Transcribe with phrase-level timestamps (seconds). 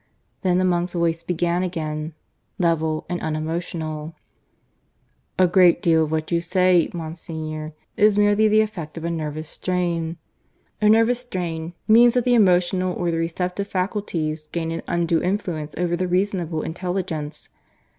[0.41, 2.15] Then the monk's voice began again,
[2.57, 4.15] level and unemotional:
[5.37, 9.47] "A great deal of what you say, Monsignor, is merely the effect of a nervous
[9.47, 10.17] strain.
[10.81, 15.75] A nervous strain means that the emotional or the receptive faculties gain an undue influence
[15.77, 17.49] over the reasonable intelligence.